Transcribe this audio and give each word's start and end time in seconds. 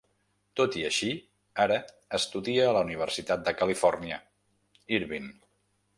Tot 0.59 0.77
i 0.83 0.85
així, 0.87 1.09
ara 1.65 1.77
estudia 2.19 2.65
a 2.69 2.73
la 2.79 2.83
Universitat 2.89 3.47
de 3.51 3.57
Califòrnia 3.63 4.19
(Irvine). 5.01 5.35